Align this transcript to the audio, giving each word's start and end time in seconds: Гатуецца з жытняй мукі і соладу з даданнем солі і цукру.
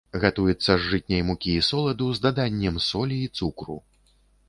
Гатуецца 0.21 0.67
з 0.67 0.77
жытняй 0.93 1.21
мукі 1.27 1.53
і 1.59 1.61
соладу 1.69 2.09
з 2.17 2.25
даданнем 2.27 2.83
солі 2.89 3.23
і 3.29 3.33
цукру. 3.41 3.83